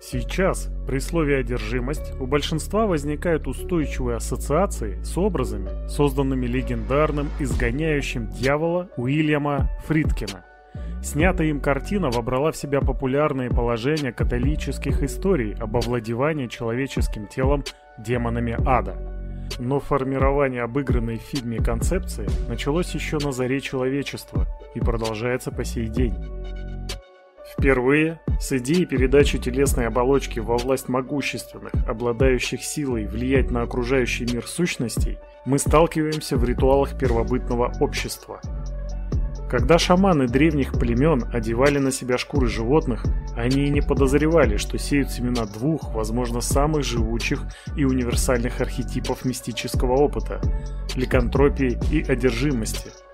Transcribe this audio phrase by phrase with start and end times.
[0.00, 8.88] Сейчас, при слове «одержимость», у большинства возникают устойчивые ассоциации с образами, созданными легендарным изгоняющим дьявола
[8.96, 10.44] Уильяма Фридкина.
[11.02, 17.64] Снятая им картина вобрала в себя популярные положения католических историй об овладевании человеческим телом
[17.98, 18.96] демонами ада.
[19.58, 25.86] Но формирование обыгранной в фильме концепции началось еще на заре человечества и продолжается по сей
[25.86, 26.14] день.
[27.58, 34.46] Впервые с идеей передачи телесной оболочки во власть могущественных, обладающих силой влиять на окружающий мир
[34.46, 38.40] сущностей, мы сталкиваемся в ритуалах первобытного общества.
[39.50, 45.10] Когда шаманы древних племен одевали на себя шкуры животных, они и не подозревали, что сеют
[45.10, 47.42] семена двух, возможно, самых живучих
[47.76, 50.40] и универсальных архетипов мистического опыта–
[50.94, 52.92] ликантропии и одержимости–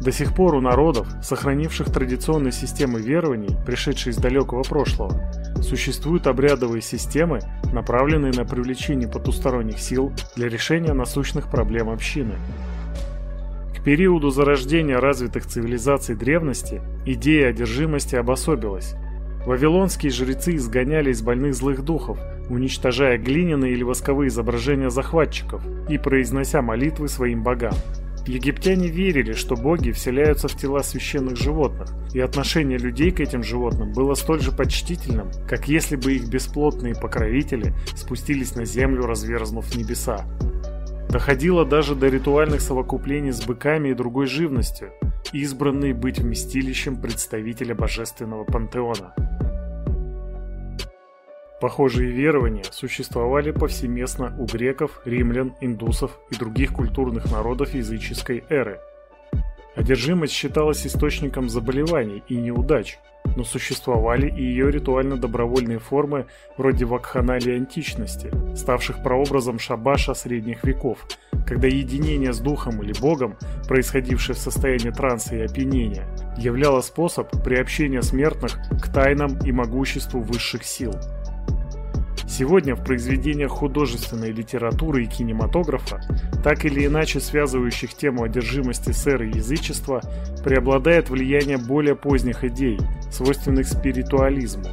[0.00, 5.20] до сих пор у народов, сохранивших традиционные системы верований, пришедшие из далекого прошлого,
[5.62, 7.40] существуют обрядовые системы,
[7.72, 12.34] направленные на привлечение потусторонних сил для решения насущных проблем общины.
[13.76, 18.94] К периоду зарождения развитых цивилизаций древности идея одержимости обособилась.
[19.46, 26.62] Вавилонские жрецы изгоняли из больных злых духов, уничтожая глиняные или восковые изображения захватчиков и произнося
[26.62, 27.74] молитвы своим богам.
[28.26, 33.92] Египтяне верили, что боги вселяются в тела священных животных, и отношение людей к этим животным
[33.92, 40.24] было столь же почтительным, как если бы их бесплотные покровители спустились на землю, разверзнув небеса.
[41.10, 44.90] Доходило даже до ритуальных совокуплений с быками и другой живностью,
[45.32, 49.14] избранные быть вместилищем представителя божественного пантеона.
[51.64, 58.80] Похожие верования существовали повсеместно у греков, римлян, индусов и других культурных народов языческой эры.
[59.74, 62.98] Одержимость считалась источником заболеваний и неудач,
[63.34, 66.26] но существовали и ее ритуально-добровольные формы
[66.58, 70.98] вроде вакханалии античности, ставших прообразом шабаша средних веков,
[71.46, 78.02] когда единение с духом или богом, происходившее в состоянии транса и опьянения, являло способ приобщения
[78.02, 80.92] смертных к тайнам и могуществу высших сил–
[82.26, 86.00] Сегодня в произведениях художественной литературы и кинематографа,
[86.42, 90.00] так или иначе связывающих тему одержимости с эрой язычества,
[90.42, 92.78] преобладает влияние более поздних идей,
[93.10, 94.64] свойственных спиритуализму.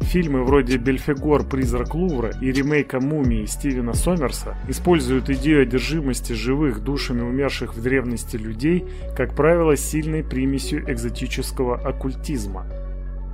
[0.00, 1.44] Фильмы вроде «Бельфегор.
[1.44, 8.36] Призрак Лувра» и ремейка «Мумии» Стивена Сомерса используют идею одержимости живых душами умерших в древности
[8.36, 8.84] людей,
[9.16, 12.66] как правило, сильной примесью экзотического оккультизма–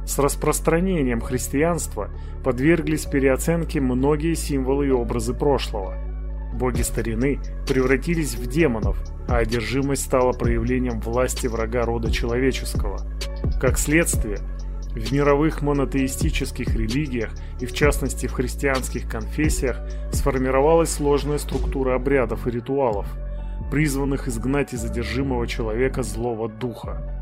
[0.06, 2.10] с распространением христианства
[2.44, 5.94] подверглись переоценке многие символы и образы прошлого.
[6.54, 8.96] Боги старины превратились в демонов,
[9.28, 13.00] а одержимость стала проявлением власти врага рода человеческого.
[13.60, 14.38] Как следствие,
[14.92, 17.30] в мировых монотеистических религиях
[17.60, 19.78] и в частности в христианских конфессиях
[20.12, 23.06] сформировалась сложная структура обрядов и ритуалов,
[23.70, 27.15] призванных изгнать из одержимого человека злого духа.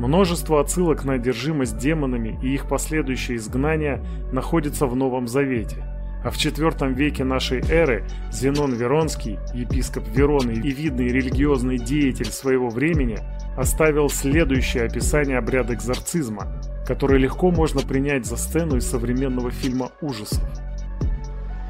[0.00, 4.02] Множество отсылок на одержимость демонами и их последующее изгнание
[4.32, 5.84] находится в Новом Завете.
[6.24, 12.70] А в IV веке нашей эры Зенон Веронский, епископ Вероны и видный религиозный деятель своего
[12.70, 13.18] времени,
[13.58, 16.46] оставил следующее описание обряда экзорцизма,
[16.86, 20.48] который легко можно принять за сцену из современного фильма ужасов.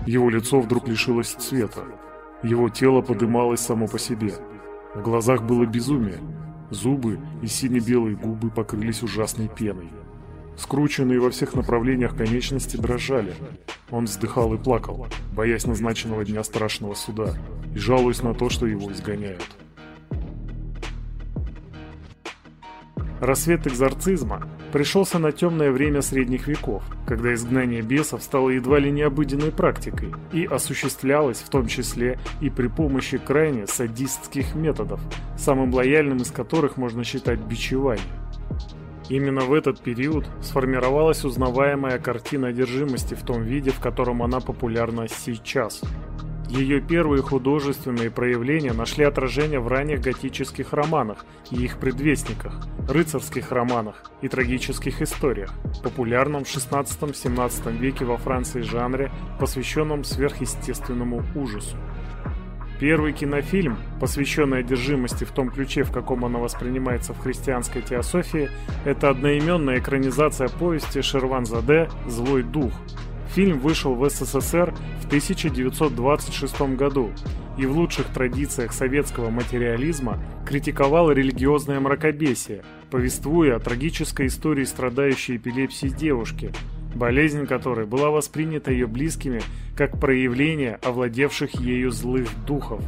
[0.07, 1.81] Его лицо вдруг лишилось цвета.
[2.45, 4.35] Его тело подымалось само по себе.
[4.95, 6.19] В глазах было безумие,
[6.71, 9.91] Зубы и сине-белые губы покрылись ужасной пеной.
[10.57, 13.34] Скрученные во всех направлениях конечности дрожали.
[13.91, 17.34] Он вздыхал и плакал, боясь назначенного дня страшного суда,
[17.75, 19.45] и жалуясь на то, что его изгоняют.
[23.21, 29.03] Рассвет экзорцизма пришелся на темное время средних веков, когда изгнание бесов стало едва ли не
[29.03, 35.01] обыденной практикой и осуществлялось в том числе и при помощи крайне садистских методов,
[35.37, 38.03] самым лояльным из которых можно считать бичевание.
[39.11, 45.09] Именно в этот период сформировалась узнаваемая картина одержимости в том виде, в котором она популярна
[45.09, 45.83] сейчас–
[46.51, 54.11] ее первые художественные проявления нашли отражение в ранних готических романах и их предвестниках, рыцарских романах
[54.21, 55.55] и трагических историях,
[55.85, 61.77] популярном в 16-17 веке во Франции жанре, посвященном сверхъестественному ужасу.
[62.81, 68.51] Первый кинофильм, посвященный одержимости в том ключе, в каком она воспринимается в христианской теософии,
[68.85, 72.73] это одноименная экранизация повести Шерванзаде «Злой дух»,
[73.34, 77.10] Фильм вышел в СССР в 1926 году
[77.56, 85.94] и в лучших традициях советского материализма критиковал религиозное мракобесие, повествуя о трагической истории страдающей эпилепсией
[85.94, 86.53] девушки,
[86.94, 89.42] болезнь которой была воспринята ее близкими
[89.77, 92.82] как проявление овладевших ею злых духов.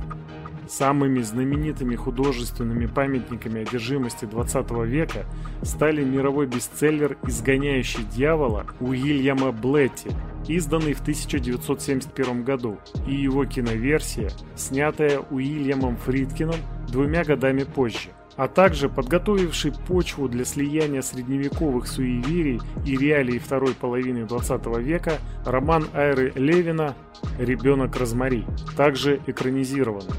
[0.68, 5.26] Самыми знаменитыми художественными памятниками одержимости 20 века
[5.62, 10.10] стали мировой бестселлер «Изгоняющий дьявола» Уильяма Блетти,
[10.48, 16.56] изданный в 1971 году, и его киноверсия, снятая Уильямом Фридкином
[16.88, 24.24] двумя годами позже а также подготовивший почву для слияния средневековых суеверий и реалий второй половины
[24.26, 26.94] 20 века роман Айры Левина
[27.38, 28.44] «Ребенок Розмари»,
[28.76, 30.12] также экранизированный.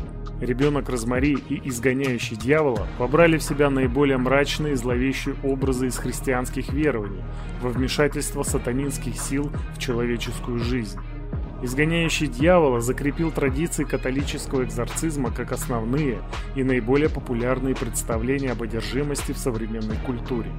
[0.43, 6.73] Ребенок Розмари и изгоняющий дьявола побрали в себя наиболее мрачные и зловещие образы из христианских
[6.73, 7.23] верований
[7.61, 10.99] во вмешательство сатанинских сил в человеческую жизнь.
[11.61, 16.19] Изгоняющий дьявола закрепил традиции католического экзорцизма как основные
[16.55, 20.51] и наиболее популярные представления об одержимости в современной культуре.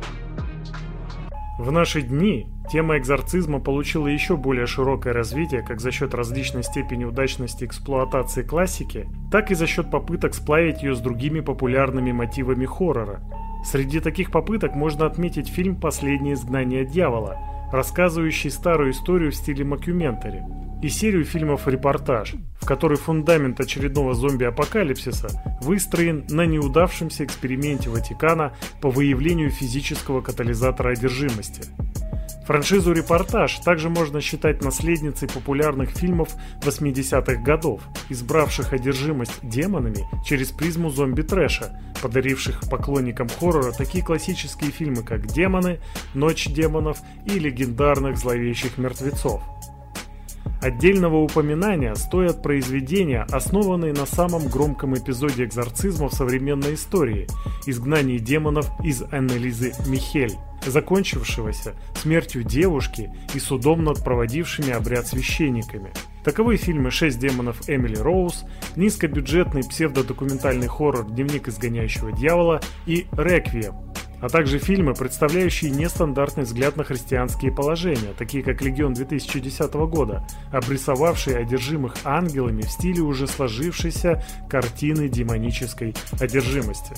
[1.56, 7.04] В наши дни тема экзорцизма получила еще более широкое развитие как за счет различной степени
[7.04, 13.20] удачности эксплуатации классики, так и за счет попыток сплавить ее с другими популярными мотивами хоррора.
[13.64, 17.38] Среди таких попыток можно отметить фильм «Последнее изгнание дьявола»,
[17.72, 20.42] рассказывающий старую историю в стиле макюментари,
[20.84, 25.28] и серию фильмов «Репортаж», в которой фундамент очередного зомби-апокалипсиса
[25.62, 31.62] выстроен на неудавшемся эксперименте Ватикана по выявлению физического катализатора одержимости.
[32.46, 40.90] Франшизу «Репортаж» также можно считать наследницей популярных фильмов 80-х годов, избравших одержимость демонами через призму
[40.90, 45.80] зомби-трэша, подаривших поклонникам хоррора такие классические фильмы, как «Демоны»,
[46.12, 49.42] «Ночь демонов» и «Легендарных зловещих мертвецов».
[50.64, 57.26] Отдельного упоминания стоят произведения, основанные на самом громком эпизоде экзорцизма в современной истории–
[57.66, 60.32] изгнании демонов из Аннелизы Михель,
[60.64, 65.92] закончившегося смертью девушки и судом над проводившими обряд священниками.
[66.24, 73.93] Таковы фильмы «Шесть демонов Эмили Роуз», низкобюджетный псевдодокументальный хоррор «Дневник изгоняющего дьявола» и «Реквием»,
[74.24, 81.36] а также фильмы, представляющие нестандартный взгляд на христианские положения, такие как «Легион» 2010 года, обрисовавшие
[81.36, 86.94] одержимых ангелами в стиле уже сложившейся картины демонической одержимости.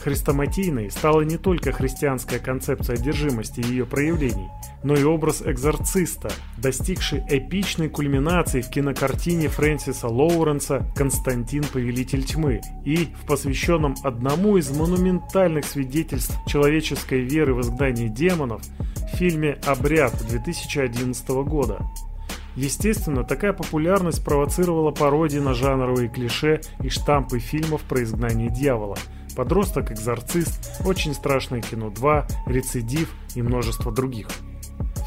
[0.00, 4.48] Хрестоматийной стала не только христианская концепция одержимости и ее проявлений,
[4.84, 11.64] но и образ экзорциста, достигший эпичной кульминации в кинокартине Фрэнсиса Лоуренса «Константин.
[11.72, 18.62] Повелитель тьмы» и в посвященном одному из монументальных свидетельств человеческой веры в изгнание демонов
[19.14, 21.80] фильме «Обряд» 2011 года.
[22.54, 28.96] Естественно, такая популярность провоцировала пародии на жанровые клише и штампы фильмов про изгнание дьявола–
[29.38, 34.26] Подросток-экзорцист, Очень страшное кино 2, Рецидив и множество других.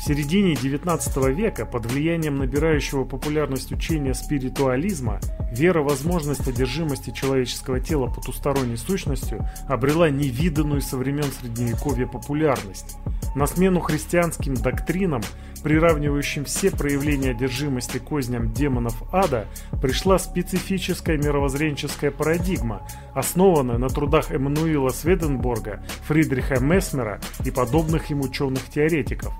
[0.01, 5.19] В середине 19 века под влиянием набирающего популярность учения спиритуализма
[5.51, 12.97] вера в возможность одержимости человеческого тела потусторонней сущностью обрела невиданную со времен Средневековья популярность.
[13.35, 15.21] На смену христианским доктринам
[15.61, 19.45] приравнивающим все проявления одержимости козням демонов ада,
[19.83, 22.81] пришла специфическая мировоззренческая парадигма,
[23.13, 29.33] основанная на трудах Эммануила Сведенборга, Фридриха Месмера и подобных ему ученых-теоретиков.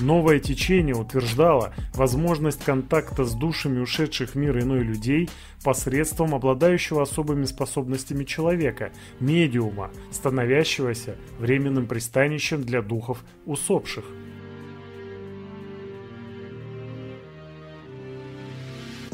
[0.00, 5.30] Новое течение утверждало возможность контакта с душами ушедших в мир иной людей
[5.64, 14.04] посредством обладающего особыми способностями человека, медиума, становящегося временным пристанищем для духов усопших.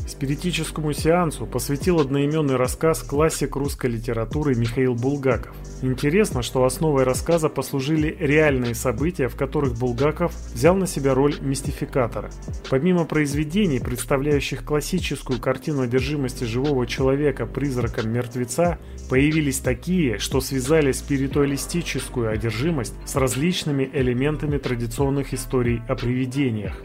[0.06, 5.54] Спиритическому сеансу посвятил одноименный рассказ классик русской литературы Михаил Булгаков.
[5.80, 12.30] Интересно, что основой рассказа послужили реальные события, в которых Булгаков взял на себя роль мистификатора.
[12.70, 18.78] Помимо произведений, представляющих классическую картину одержимости живого человека призраком мертвеца,
[19.08, 26.76] появились такие, что связали спиритуалистическую одержимость с различными элементами традиционных историй о привидениях.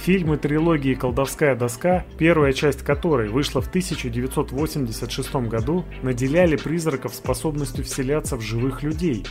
[0.00, 8.36] Фильмы трилогии «Колдовская доска», первая часть которой вышла в 1986 году, наделяли призраков способностью вселяться
[8.36, 9.24] в живых людей.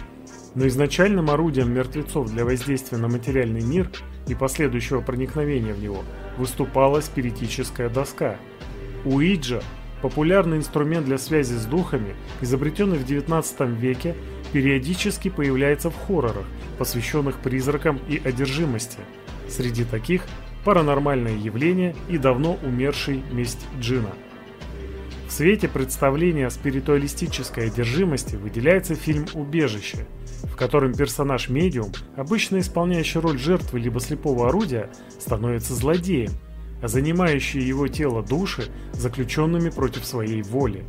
[0.56, 3.90] Но изначальным орудием мертвецов для воздействия на материальный мир
[4.28, 6.04] и последующего проникновения в него
[6.38, 8.38] выступала спиритическая доска.
[9.04, 9.62] Уиджа–
[10.02, 14.16] популярный инструмент для связи с духами, изобретенный в 19 веке,
[14.54, 16.46] периодически появляется в хоррорах,
[16.78, 19.00] посвященных призракам и одержимости.
[19.48, 20.24] Среди таких
[20.64, 24.12] паранормальное явление и давно умерший месть Джина.
[25.28, 30.06] В свете представления о спиритуалистической одержимости выделяется фильм «Убежище»,
[30.44, 34.90] в котором персонаж медиум, обычно исполняющий роль жертвы либо слепого орудия,
[35.20, 36.32] становится злодеем–
[36.82, 40.84] а занимающие его тело души заключенными против своей воли.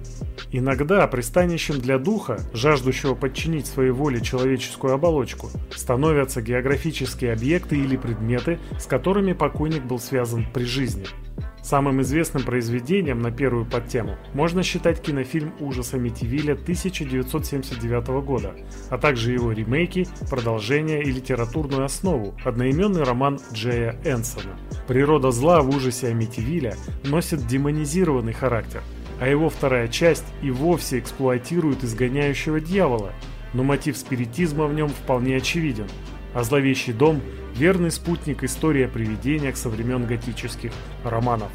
[0.51, 8.59] Иногда пристанищем для духа, жаждущего подчинить своей воле человеческую оболочку, становятся географические объекты или предметы,
[8.79, 11.07] с которыми покойник был связан при жизни–
[11.63, 18.53] Самым известным произведением на первую подтему можно считать кинофильм ужаса Митивиля 1979 года,
[18.91, 24.59] а также его ремейки, продолжение и литературную основу, одноименный роман Джея Энсона.
[24.89, 28.83] Природа зла в ужасе Амитивиля носит демонизированный характер,
[29.21, 33.13] а его вторая часть и вовсе эксплуатирует изгоняющего дьявола,
[33.55, 35.87] но мотив спиритизма в нем вполне очевиден,
[36.35, 37.21] а зловещий дом–
[37.55, 40.73] верный спутник истории о привидениях со времен готических
[41.05, 41.51] романов.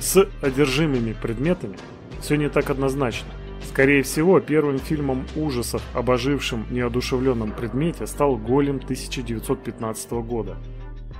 [0.00, 1.76] С одержимыми предметами
[2.20, 3.28] все не так однозначно.
[3.68, 10.56] Скорее всего, первым фильмом ужасов об ожившем неодушевленном предмете стал «Голем» 1915 года–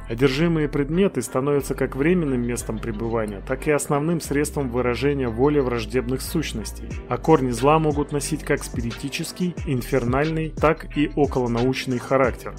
[0.09, 6.89] Одержимые предметы становятся как временным местом пребывания, так и основным средством выражения воли враждебных сущностей,
[7.09, 12.55] а корни зла могут носить как спиритический, инфернальный, так и околонаучный характер.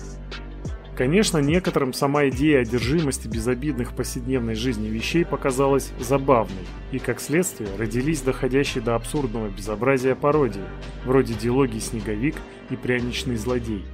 [0.95, 7.69] Конечно, некоторым сама идея одержимости безобидных в повседневной жизни вещей показалась забавной, и как следствие
[7.77, 10.61] родились доходящие до абсурдного безобразия пародии,
[11.05, 12.35] вроде диалогии «Снеговик»
[12.69, 13.85] и «Пряничный злодей».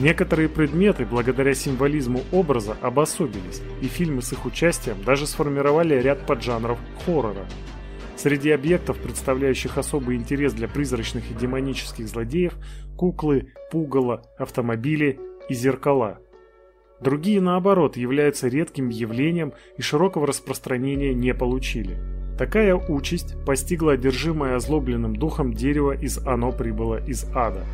[0.00, 6.78] Некоторые предметы, благодаря символизму образа, обособились, и фильмы с их участием даже сформировали ряд поджанров
[7.04, 7.44] хоррора.
[8.16, 12.54] Среди объектов, представляющих особый интерес для призрачных и демонических злодеев,
[12.96, 16.18] куклы, пугало, автомобили и зеркала.
[17.02, 21.98] Другие, наоборот, являются редким явлением и широкого распространения не получили.
[22.38, 27.66] Такая участь постигла одержимое озлобленным духом дерево из «Оно прибыло из ада».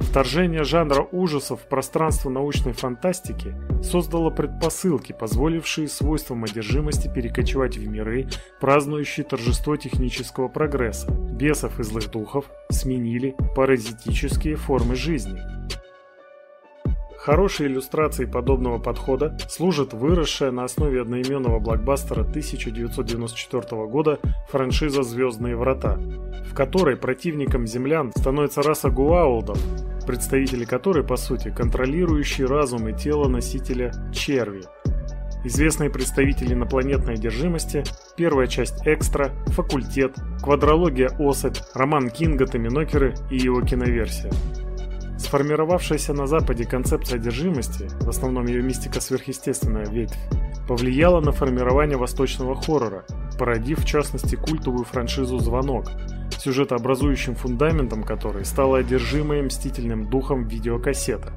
[0.00, 8.28] Вторжение жанра ужасов в пространство научной фантастики создало предпосылки, позволившие свойствам одержимости перекочевать в миры,
[8.60, 11.10] празднующие торжество технического прогресса.
[11.10, 15.40] Бесов и злых духов сменили паразитические формы жизни.
[17.18, 25.98] Хорошей иллюстрацией подобного подхода служит выросшая на основе одноименного блокбастера 1994 года франшиза «Звездные врата»,
[26.46, 29.58] в которой противником землян становится раса гуаулдов,
[30.08, 34.62] представители которой, по сути, контролирующие разум и тело носителя черви.
[35.44, 37.84] Известные представители инопланетной одержимости,
[38.16, 44.32] первая часть «Экстра», «Факультет», «Квадрология Особь», роман Кинга «Томинокеры» и его киноверсия.
[45.18, 50.16] Сформировавшаяся на Западе концепция одержимости, в основном ее мистика сверхъестественная ветвь,
[50.68, 53.04] повлияла на формирование восточного хоррора,
[53.38, 55.86] породив в частности культовую франшизу «Звонок»,
[56.38, 61.32] сюжетообразующим фундаментом которой стала одержимая мстительным духом видеокассета.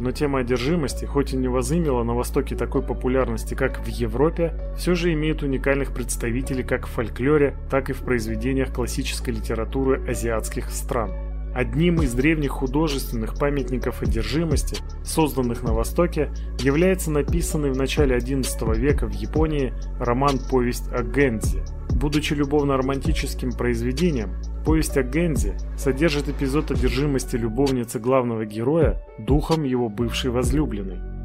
[0.00, 4.94] Но тема одержимости, хоть и не возымела на Востоке такой популярности, как в Европе, все
[4.94, 11.29] же имеет уникальных представителей как в фольклоре, так и в произведениях классической литературы азиатских стран.
[11.54, 16.30] Одним из древних художественных памятников одержимости, созданных на Востоке,
[16.60, 21.62] является написанный в начале XI века в Японии роман-повесть о Гэнзи.
[21.90, 30.30] Будучи любовно-романтическим произведением, повесть о Гэнзи содержит эпизод одержимости любовницы главного героя духом его бывшей
[30.30, 31.19] возлюбленной.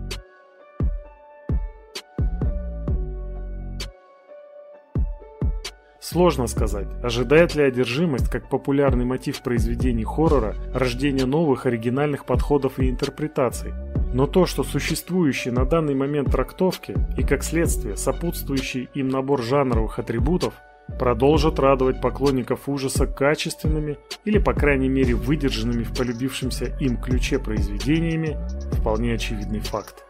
[6.07, 12.91] Сложно сказать, ожидает ли одержимость как популярный мотив произведений хоррора рождения новых оригинальных подходов и
[12.91, 13.73] интерпретаций.
[14.13, 19.97] Но то, что существующие на данный момент трактовки и как следствие сопутствующий им набор жанровых
[19.97, 20.53] атрибутов
[20.99, 28.37] продолжат радовать поклонников ужаса качественными или по крайней мере выдержанными в полюбившемся им ключе произведениями,
[28.73, 30.04] вполне очевидный факт.